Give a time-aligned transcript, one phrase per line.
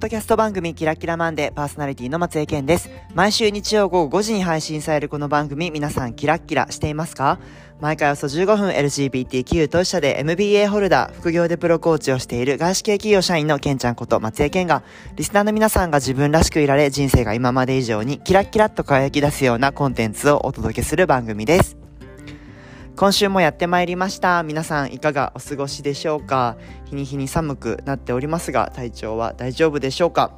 [0.00, 2.88] ドキャスト番組キラキラマンデーパーソナリティの松江健です。
[3.14, 7.38] 毎週日曜午後5時に配信されるこの番組、皆さんキラッキラしていますか？
[7.82, 14.82] 毎回およそ15分 LGBTQ 当事者で MBA ホルダー、副業でプロコーチをしている外資系企業社員のケンちゃんこと松江健が、
[15.16, 21.79] リスナーの皆さんが自分らしくいられ、人生が今まで以上にキラッキラっと輝き出すようなコンテンツをお届けする番組です。
[23.00, 26.58] 今週もやってまいりました皆さんいかがお過ごしでしょうか？
[26.84, 30.34] 日に日に寒くなっておりますが体調は大丈夫でしょうか？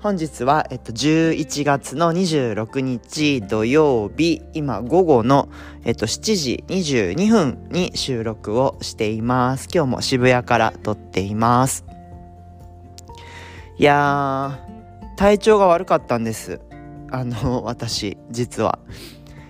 [0.00, 5.50] 本日は、えっと、11月の26日土曜日、今午後の、
[5.84, 9.68] えっと、7時22分に収録をしています。
[9.70, 11.84] 今日も渋谷から撮っています。
[13.76, 16.62] いやー、体調が悪かったんです。
[17.10, 18.78] あの、私、実は。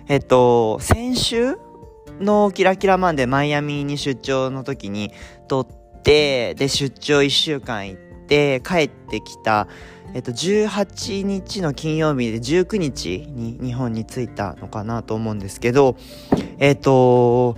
[0.09, 1.55] えっと、先週
[2.21, 5.11] のキラキラマンでマイアミに出張の時に
[5.47, 9.67] 撮って、で、出張1週間行って、帰ってきた、
[10.13, 15.95] えっと、18日の金曜日で19日に日本に着いたのかなと思うんですけど、
[16.57, 17.57] えっと、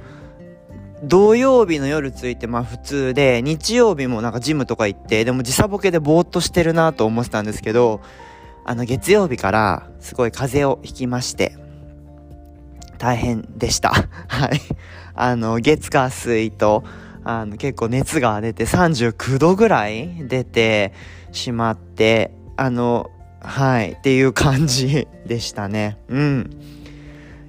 [1.04, 8.02] 土曜日の夜着いてまあ普通で、日曜日もなんかジムとか行って、でも時差ボケでぼーっとしてるなと思ってたんですけど、
[8.66, 11.58] あの月曜日からすごい風邪をひきまして、
[12.98, 13.90] 大変でした。
[14.28, 14.62] はい。
[15.16, 16.84] あの、月火水と、
[17.24, 20.94] あの、結構熱が出て39度ぐらい出て
[21.32, 23.10] しまって、あの、
[23.42, 25.98] はい、っていう感じでしたね。
[26.08, 26.50] うん。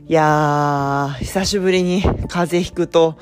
[0.07, 3.17] いやー、久しぶりに風邪ひくと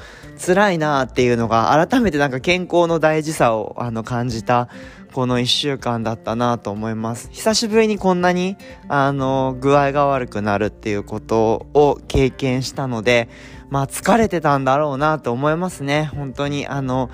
[0.44, 4.68] 辛いなーっていうのが改めてなんか健康の大事さをあの感じた
[5.12, 7.28] この1週間だったなと思います。
[7.30, 8.56] 久しぶりにこんなに、
[8.88, 13.28] あの、具合が悪くなるっていうことを経験したので、
[13.70, 16.10] まあ疲れてたんだろうなと思いますね。
[16.14, 17.10] 本当に、あの、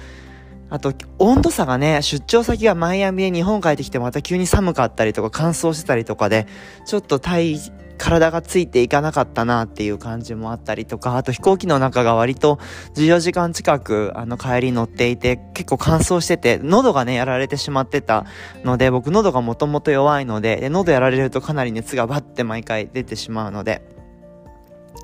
[0.71, 6.47] あと、温度差がね、出張先がマイアミで日本帰ってきてまた急に寒かったりとか乾燥してたりとかで、
[6.85, 7.59] ちょっと体
[7.99, 12.59] 体がついていかなかったなっていう感じもあったりとか、あと飛行機の中が割と
[12.95, 18.27] 14時間近くあの帰り乗っていて結構乾燥してて、喉がね、やられてしまってた
[18.65, 23.83] ので、僕喉がもともと弱いのでで、喉やられるとかなり熱がバッて毎回出てしまうので、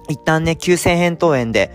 [0.09, 1.71] 一旦ね、急性扁桃炎で、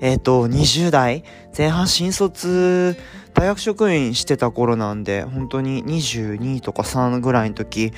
[0.00, 1.24] えっ、ー、と、20代
[1.56, 2.96] 前半新卒
[3.34, 7.92] 大学職員してた頃なんで、本当に22とか3ぐらいの時、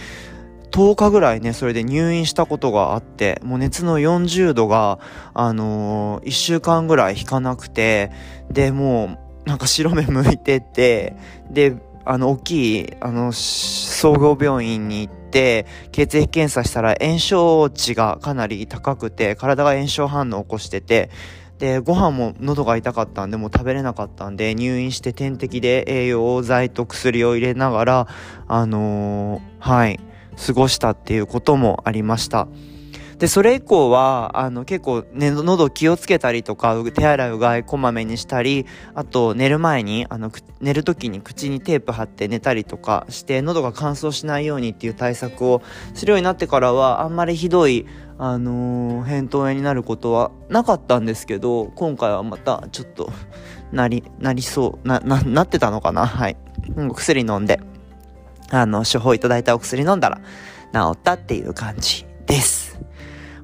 [0.72, 4.98] 10日ぐらいね、それで入院したことがあって、もう熱の40度が、
[5.34, 8.10] あのー、1週間ぐらい引かなくて、
[8.50, 11.14] で、もう、なんか白目向いてて、
[11.50, 21.10] で、あの、大きい、あの、総合病院に行って、血液検査したら炎症値がかなり高くて、体が炎症反応を起こしてて、
[21.58, 28.08] で、ご飯も喉が痛かったんで、もう食べれなかったんで、入院して点滴で栄養剤と薬を入れながら、
[28.48, 30.00] あのー、はい、
[30.37, 32.48] 過ごしたっていうこともありました。
[33.19, 38.66] で、それ以降は、あの、結構、ね、喉気をつけたりとか、手洗いうがいこまめにしたり、
[38.97, 45.62] あと、寝る前に、あの、寝る時に口にテープ貼って寝たりとかして、喉が乾燥しないようにっていう対策を
[45.94, 47.87] するようになってからは、あんまりひどい、
[48.19, 53.12] あのー、扁桃炎になることはなかったんですけど、今回はまた、ちょっと、
[53.70, 56.06] なり、なりそう、な、な、なってたのかな？
[56.06, 56.37] はい。
[56.93, 57.60] 薬飲んで。
[58.52, 60.20] あの、処方いただいたお薬飲んだら
[60.72, 62.78] 治ったっていう感じです。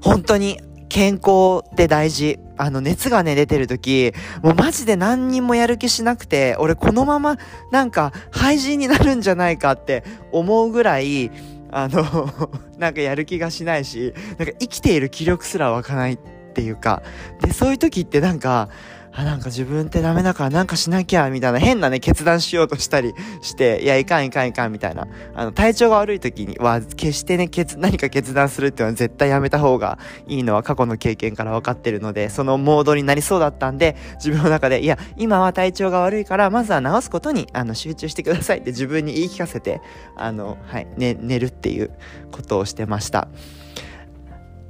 [0.00, 2.38] 本当に健康って大事。
[2.56, 7.38] あの、熱がね、出てる時、もうマジで何にもやる気しなくて、俺このまま
[7.70, 11.30] なんか廃人になるんじゃないかって思うぐらい、
[11.70, 12.04] あの
[12.78, 16.18] なんかやる気がしないし、なんか生きている気力すら湧かないっ
[16.54, 17.02] ていうか、
[17.40, 18.68] で、そういう時ってなんか、
[19.18, 25.08] あ、なんか自分ってダメだからなんかしなきゃ、みたいな変なね、決断しようとしたりして、いや、いかんいかんいかん、みたいな。
[25.34, 39.80] あの、体調が悪い時には、決してね、決、何か決断するっていうのは絶対やめた方がいいのは過去の経験から分かってるので、そのモードになりそうだったんで、自分の中で、いや、今は体調が悪いから、まずは治すことに、あの、集中してくださいって自分に言い聞かせて、
[40.16, 41.90] あの、はい、ね、寝るっていう
[42.30, 43.26] ことをしてました。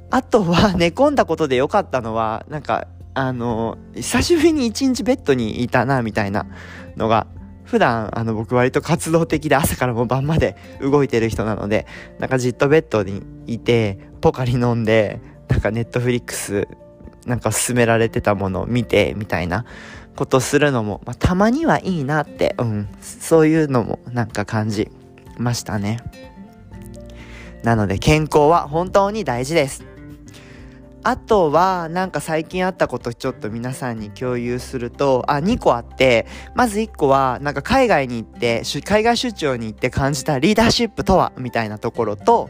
[0.09, 2.87] あとは、寝込んだことで良かったのは、なんか、
[3.19, 6.45] あの、久しぶりに一日ベッドにいたな、みたいな
[6.95, 7.27] のが、
[7.65, 11.85] 普段、あの、僕割と活動的で朝からも晩まで動いてる人なので、
[12.17, 15.19] なんかじっとベッドにいて、ポカリ飲んで、
[15.49, 16.69] なんかネットフリックス、
[17.25, 19.65] なんか勧められてたものを見て、みたいな
[20.15, 24.89] ことするのも、まあ、たまにはいいなって、うん、そういうのもなんか感じ
[25.37, 25.99] ましたね。
[27.63, 29.88] なので健康は本当に大事です。
[31.03, 36.25] あとは、なんか最近あったことちょっと皆さんに共有すると、あ、2個あって、
[36.55, 42.49] まず1個は、なんか海外に行って、海外出張に行って感じたリーダーシップとは、みたいなところと、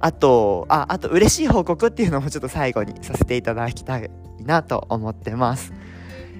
[0.00, 4.10] あと、あ、あと嬉しい報告っていうのもちょっと最後にさせていただきたい
[4.44, 5.72] なと思ってます。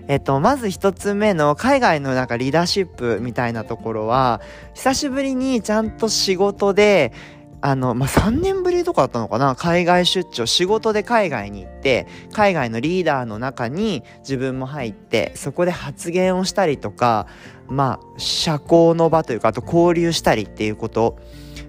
[0.09, 4.41] えっと、まず一つ目の海外のなんかリーダーシップみたいなところは、
[4.75, 7.13] 久しぶりにちゃんと仕事で、
[7.63, 9.55] あの、まあ、3年ぶりとかだったのかな？
[9.55, 17.29] 海外出張、仕事で海外に行って、海外のリーダーの中に自分も入って、そこで発言をしたりとか、
[17.69, 21.19] まあ、社交の場というか、あと交流したりっていうこと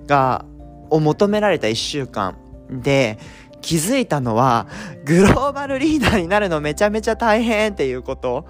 [0.08, 0.46] が、
[0.90, 2.38] を求められた1週間
[2.70, 3.20] で、
[3.62, 4.68] 気づいたのは、
[5.06, 8.46] グローバルリーダーになるのめちゃめちゃ大変っていうこと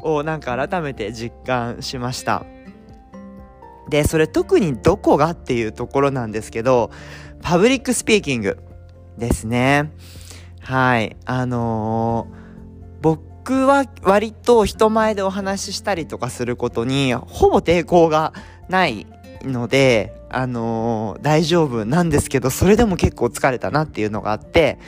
[0.00, 2.46] をなんか改めて実感しました。
[3.88, 6.90] で、それ特にどこがっていうところなんですけど、
[7.42, 8.58] パブリックスピーキング
[9.18, 9.92] ですね。
[10.60, 11.16] はい。
[11.24, 18.32] あのー、僕は割と人前でお話ししたりとかすることにほぼ抵抗が
[18.68, 19.06] ない
[19.42, 24.78] ので、あのー、大丈夫なんですけど、それでも結構疲れたなっていうのがあって、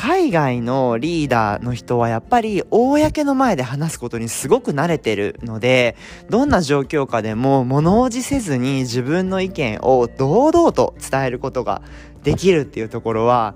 [0.00, 5.94] 海外のリーダーの人はやっぱり公の前で話すことにすごく慣れてるので、
[6.30, 11.82] どんな状況下でも物おじせずに自分の意見を堂々と伝えることが
[12.22, 13.54] できるっていうところは、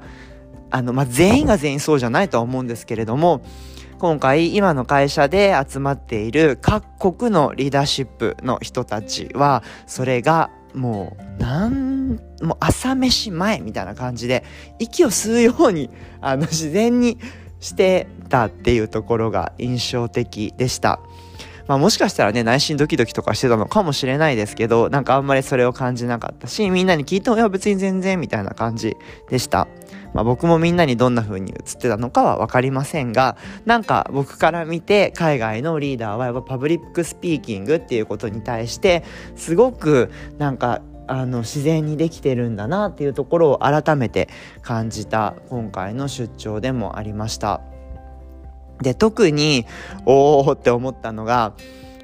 [0.70, 3.40] あの、まあ、全員が全員そうじゃないとは思うんですけれども、
[3.98, 14.44] 今回今の会社で集まっている各国のリーダーシップの人たちは、それがもう、なん、もう朝飯前みたいな感じで、
[14.78, 15.90] 息を吸うように、
[16.20, 17.18] あの、自然に
[17.60, 21.00] してたっていうところが印象的でした。
[21.66, 28.96] まあもしかしたらね、内心ドキドキとかしてたのかもしれないですけど、なんかあんまりそれを感じなかったし、みんなに聞いても、いや別に全然みたいな感じ
[29.28, 29.66] でした。
[30.12, 39.02] まあ僕もみんなにどんな風に映ってたのかはわかりませんが、なんか僕から見て海外のリーダーはやっぱパブリックスピーキングっていうことに対して、
[39.34, 44.28] すごくなんかあの自然にできてるんだなっていうところを改めて
[44.62, 47.60] 感じた今回の出張でもありました。
[48.80, 49.66] で、特に、
[50.06, 51.54] おーって思ったのが、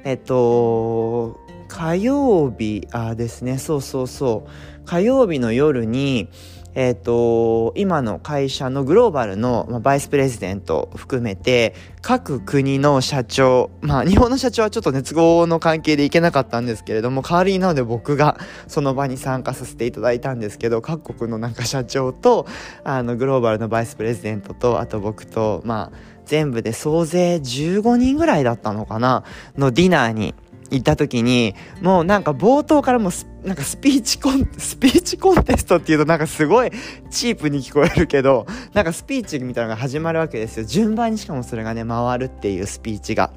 [0.03, 6.29] えっと、火曜日、あですね、そうそうそう、火曜日の夜に、
[6.73, 22.47] えっ、と、今の会社のグローバルの、まあ、バイスプレジデント含めて、各国の社長、まあ、日本の社長はちょっと熱合の関係で行けなかったんですけれども、代わりになので僕がその場に参加させていただいたんですけど、各国のなんか社長と、
[22.85, 25.97] あの、グローバルのバイスプレジデントと、あと僕と、まあ、
[26.31, 29.25] 全部で総勢15人ぐらいだったのかな？
[29.57, 30.33] のディナーに
[30.69, 36.71] 行った時に、もうなんか冒頭からもうなんかスピーチコン、スピーチコンテストっていうとなんかすごい
[37.09, 40.65] チープに聞こえるけど、なんかスピーチみたいなのが始まるわけですよ。
[40.65, 43.33] 順番にしかもそれがね、回るっていうスピーチが。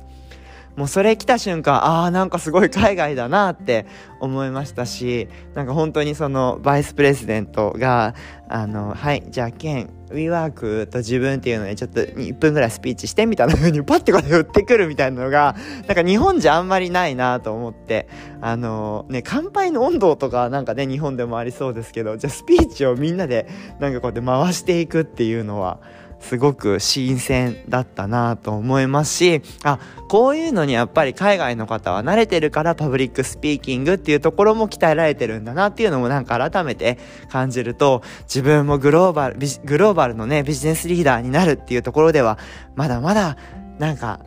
[0.77, 3.87] もうそれ来た瞬間、ああ、なんかすごい海外だなって
[4.21, 8.15] 思いましたし、なんか本当にそのバイスプレジデントが、
[8.49, 15.55] あの、はい、じゃあ、ケン、ウィーワークと自分っていうのでちょっと1分ぐらいスピーチしてみたいな風にパッてこうやってくるみたいなのが、
[15.87, 18.09] なんか日本じゃあんまりないなと思って、
[18.41, 23.49] あのね、乾杯の温度とかなんかね、日本でもありそうですけど、じゃあスピーチをみんなで
[23.79, 25.79] なんかこうやって回していくっていうのは、
[26.21, 29.79] すごく新鮮だったなと思いますし、あ、
[30.09, 36.99] こういうのにやっぱり海外の方は慣れてるからパブリックスピーキングっていうところも鍛えられてるんだなっていうのもなんか改めて
[37.31, 42.39] 感じると、自分もグローバル、グローバルのね、ビジネスリーダーになるっていうところでは、
[42.75, 43.37] まだまだ
[43.79, 44.21] なんか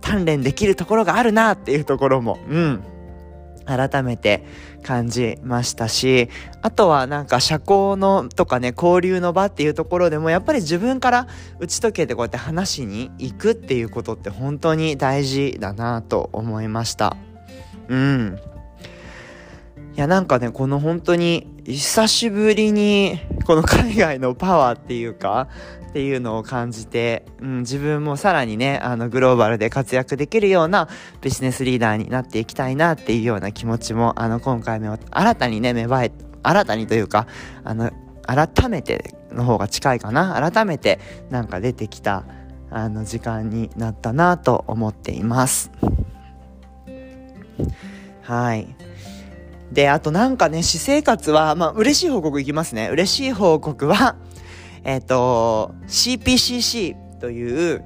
[0.00, 2.84] 鍛錬できるところがあるなっていうところも、うん、
[3.66, 4.44] 改めて
[4.82, 6.28] 感じましたし、
[6.62, 11.26] あとはなんか社交のとかね、交流の場っていうところでもやっぱり自分から
[11.58, 17.16] 打ち解けてこうやって話しに行くっていうことって本当に大事だなと思いました。
[17.88, 18.38] うん。
[19.96, 25.48] いやなんかね、この本当に久しぶりにこの海外のパワーっていうか、
[25.90, 30.88] っていうのを感じて、うん、自分もさらにね、あの、グローバルで活躍できるような
[31.20, 37.28] ビジネスリーダーになっていきたいなっていうような気持ちも、あの、今回も新たにね、芽生え、新たにというか、
[37.62, 37.92] あの、
[38.26, 40.50] 改めての方が近いかな。
[40.50, 40.98] 改めて
[41.30, 42.24] なんか出てきた、
[42.70, 45.70] あの、時間になったなと思っています。
[48.22, 48.74] はい。
[49.74, 52.88] で、あとなんかね、私生活は、まあ、嬉しい報告いきますね。
[52.90, 54.16] 嬉しい報告は、
[54.84, 57.84] えっ、ー、と、CPCC という、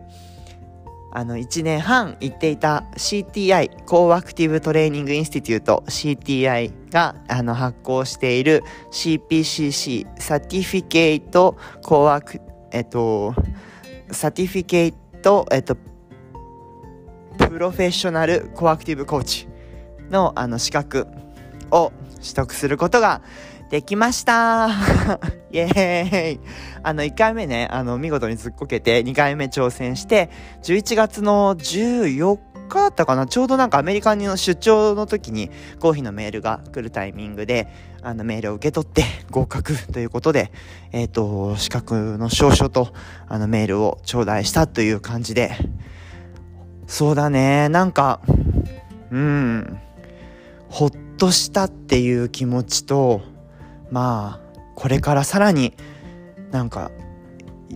[1.12, 12.40] あの、1年半行っていた CTI、 Co-Active Training Institute CTI が、あの、発行している CPCC、 Certificate Co-Ac
[12.71, 13.35] えっと、
[14.11, 15.76] Certificate、えっと、
[17.38, 19.49] Professional Co-Active Coach
[20.11, 21.07] のあの資格
[21.70, 23.22] を取得することが
[23.70, 24.68] できました。
[25.52, 26.40] イエーイ。
[26.82, 30.30] あの、1回目ね、あの、見事にずっこけて、2回目挑戦して、
[30.62, 33.26] 11月の14日だったかな。
[33.26, 37.68] ちょうどなんかアメリカの出張の時に、合否のメールが来るタイミングで、
[38.02, 40.50] あの、メールを受け取って合格ということで、
[40.92, 42.88] えっ、ー、と、資格の証書と、
[43.28, 45.52] あの、メールを頂戴したという感じで、
[46.87, 48.20] そうだね、なんか、
[49.10, 49.78] うん、
[50.70, 53.20] ほっとしたっていう気持ちと、
[53.90, 55.75] まあこれからさらに
[56.50, 56.90] なんか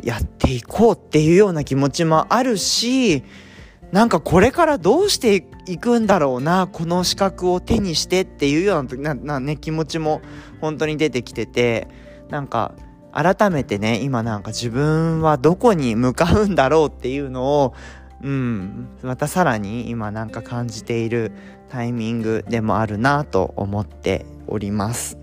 [0.02, 3.24] やっていこうっていうような気持ちもあるし
[3.90, 10.22] なんかこれからどうしていくんだろうなこの資格を手にしてっていうようななね、気持ちも
[10.60, 11.88] 本当に出てきてて
[12.30, 12.74] なんか
[13.12, 17.74] 改めてね今なんか自分はどこに向かうんだろうっていうのを
[18.22, 21.32] うんまたさらに今なんか感じている
[21.72, 25.16] タイミングでもあるなと思っております。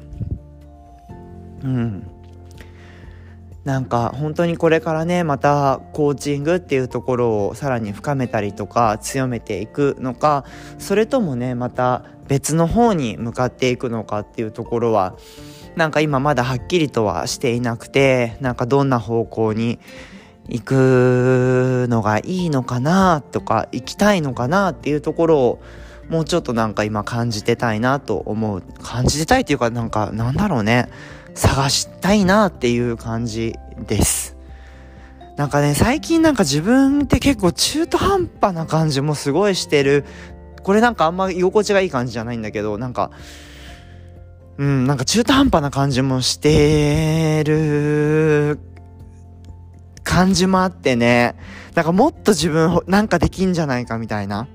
[1.63, 2.09] うん
[3.65, 10.43] なんか本当にこれからねまたコーチングっていうところをさらに深めたりとか強めていくのか
[10.79, 15.15] それともねまた別の方に向かっていくのかっていうところは
[15.75, 19.77] なんか今まだはっきりとはしていなくてなんかどんな方向に
[20.47, 25.61] 行くのがいいのかなとか行きたいのかなっていうところを
[26.09, 30.89] もうちょっとなんか今感じてたいなと思う感じてたいっていうかなんかなんだろうね
[31.35, 33.55] 探したいなっていう感じ
[33.87, 34.35] です。
[35.39, 40.03] なんかね、最近なんか自分って結構中途半端な感じもすごいしてる。
[40.63, 43.09] これなんかあんま居心地がいい感じじゃないんだけど、なんか、
[44.57, 48.59] うん、なんか中途半端な感じもしてる
[50.03, 51.35] 感じもあってね、
[51.73, 54.49] なんかもっと自分なんかできんじゃないかみたいな。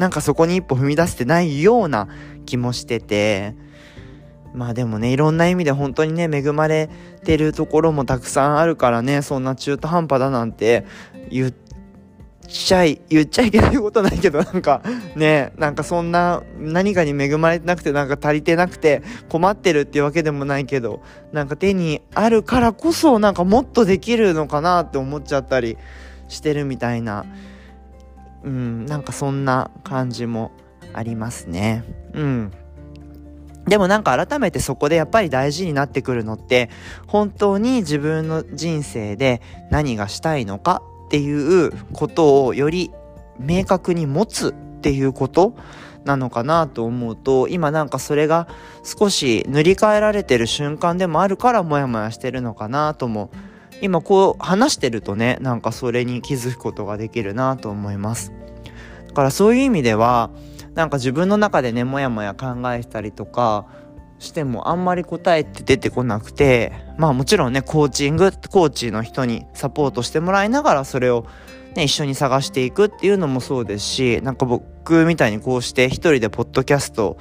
[0.00, 2.08] なんかそこに一歩踏み出してないような
[2.46, 3.54] 気もしてて、
[4.54, 6.88] まあでもね、いろんな意味で本当にね、恵まれ
[7.22, 10.86] てるところもたくさんあるからね、そんな中途半端だなんて
[11.30, 11.54] 言っ
[12.48, 14.80] ちゃい、言っちゃいけないことないけど、なんか
[15.16, 25.76] ね、なんかそんな何かに恵まれてなくて、なんか足りてなくて困ってるっていうわけでもないけど、なんか手にあるからこそ、なんかもっとできるのかなって思っちゃったり
[26.28, 27.26] してるみたいな、
[28.44, 30.52] うん、なんかそんな感じも
[30.92, 31.84] ありますね。
[32.14, 32.52] うん。
[33.66, 36.70] でもなんか改めてそこでやっぱり大事になってくるのって
[37.06, 42.90] 本当に自分の人生で何がしたいのかっていうことをより
[43.38, 45.54] 明確に持つっていうこと
[46.04, 48.48] なのかなと思うと今なんかそれが
[48.82, 53.49] 少し塗り替えられてる瞬間でもあるからモヤモヤしてるのかなとも思
[53.80, 58.32] 今こう話してるとねなんかそれに気づくことができるなと思います。
[59.08, 60.30] だからそういう意味では
[60.74, 63.66] なんか自分の中でねモヤモヤ考えたりとか
[64.18, 71.26] してもあんまり答えって出てこなくてまあもちろんねコーチングコーチの人にサポートしてもらいながらそれを
[71.74, 77.16] ね、一緒に探していくっていうのもそうですしなんか僕みたいにこうして一人でポッドキャスト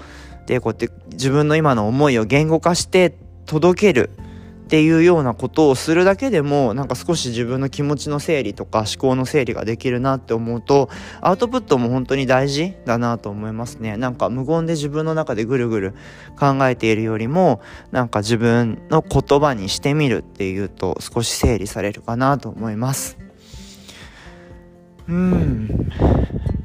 [0.48, 4.10] でこうやって自分の今の思いを言語化して届ける
[4.70, 10.90] っていうようなことをするだけでもなんか少し自分の気持ちの整理とか思考の整理ができるなって思うと
[11.22, 13.98] アウトプットも本当に大事だなと思いますね。
[13.98, 15.96] なんか無言で自分の中でぐるぐる
[16.40, 23.18] 考えているよりもなんか自分の言葉にしてみるっていうと少し整理されるかなと思います。
[25.08, 25.90] うん。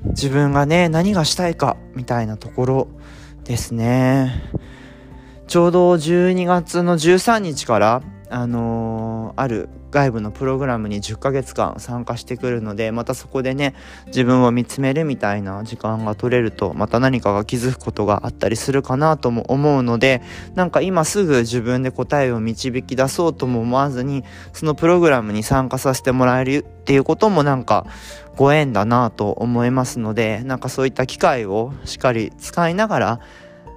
[0.09, 2.89] 自分がね何がしたいかみたいなところ
[3.45, 4.43] ですね。
[5.47, 13.77] ちょうど12月の13日から、あのー、ある外部のプログラムに10ヶ月間参加してくるのでまたそこでね
[14.09, 20.21] 自分を見つめるみたいな時間が取れるとまた何かが気づくことがあったりするかなとも思うので
[20.57, 27.87] なんか今すぐ自分で答えを導き出そうとも思わずにそのプログラムに参加させてもらえるっていうこともなんか
[28.35, 33.21] ご縁だなと思いますのでなんかそういった機会をしっかり使いながら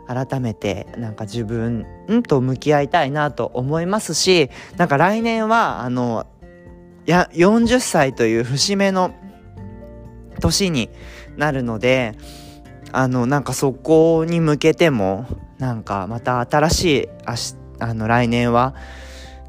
[0.08, 1.86] 改めてなんか自分
[2.28, 6.26] と向き合いたいなと思いますしなんか来年はあの
[7.06, 9.14] や40歳という節目の
[10.40, 10.90] 年に
[11.36, 12.16] なるので
[12.92, 15.26] あのなんかそこに向けても
[15.58, 18.76] なんかまた新しいあしあの来年は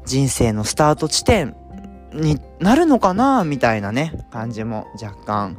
[0.05, 1.55] 人生のスタート地点
[2.13, 5.57] になるのかなみたいなね感じも若干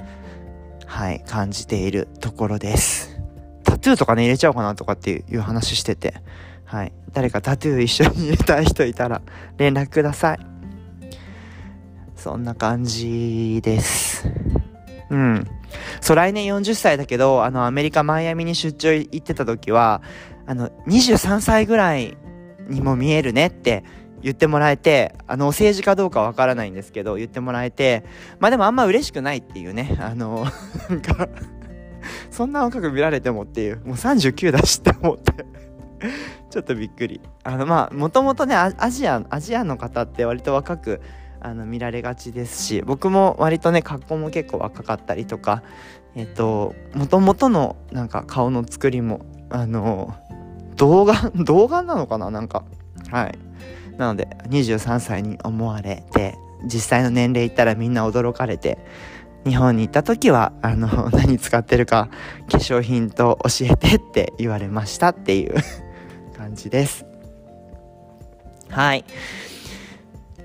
[0.86, 3.09] はい感じているところです。
[3.80, 6.14] トゥーとかね、入れちゃおうかなとかっていう話してて、
[6.64, 6.92] はい。
[7.12, 9.22] 誰かタトゥー一緒に入れたい人いたら
[9.56, 10.38] 連絡ください。
[12.14, 14.28] そんな感じです。
[15.10, 15.46] うん。
[16.00, 20.02] そう、来年40歳だけど、あの、アメリカ、マイアミに出張行ってた時は、
[20.46, 22.16] あの、23歳ぐらい
[22.68, 23.84] にも見えるねって
[24.22, 28.04] 言ってもらえて、あの、政治かどうかわからないんですけど、言ってもらえて、
[28.38, 30.46] まあでもあんま嬉しくないっていうね、あの、
[30.88, 31.28] なんか
[32.30, 35.32] そんな若く見られてもっていう、もう39だしって思って。
[36.50, 37.20] ちょっとびっくり。
[37.44, 41.00] あの、まあ、もともとね、アジア、アジアの方って割と若く、
[41.42, 45.62] あの見られがちですし僕も割とね格好も結構若かったりとか
[46.14, 50.14] えっ、ともともとのなんか顔の作りもあの
[50.76, 52.30] 動画 動画なのかな？
[52.30, 52.64] なんか。
[53.10, 53.38] はい。
[53.96, 58.78] なので23歳に思われて実際の年齢言ったらみんな驚かれて
[59.46, 62.08] 日本に行った時はあの 何使ってるか
[62.50, 65.54] 化粧品と教えてって言われましたっていう
[66.36, 67.06] 感じです
[68.68, 69.04] はい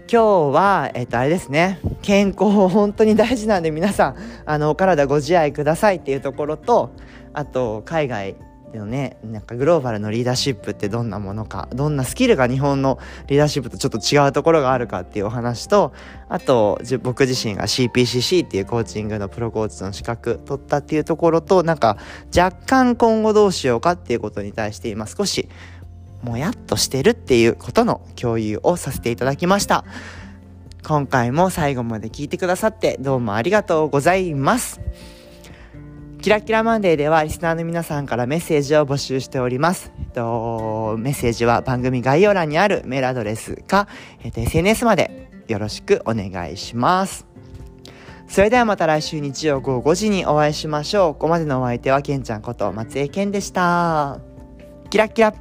[0.07, 1.79] 今日は、えっと、あれですね。
[2.03, 6.91] 健康本当に大事なんで皆さん、あの、お体ご自愛くださいっていうところと、
[7.33, 8.35] あと、海外
[8.75, 15.93] のね、なんかグローバルのリーダーシップってどんなものか、どんなスキルが日本のリーダーシップとちょっと違うところがあるかっていうお話と、
[16.29, 21.97] あと、僕自身が CPCC っていうコーチングのプロコーチの資格取ったっていうところと、なんか
[22.35, 25.49] 若干今後どうしようかっていうことに対して今少し
[26.21, 29.85] もやっとしてるっていうことの共有をさせていただきました。
[30.87, 34.79] 今回も最後まで聞いてくださってどうもありがとうございます。
[36.25, 39.91] キラキラマンデーではリスナーの皆さんからメッセージを募集しております。
[39.99, 43.87] えっと、メッセージは番組概要欄にあるメールアドレスか、
[44.23, 47.27] えっと、SNS までよろしくお願いします。
[48.27, 51.13] それではまた来週日曜午後5時にお会いしましょう。
[51.13, 54.19] ここまでのお相手はケンちゃんこと松江健でした。
[54.89, 55.31] キラキラ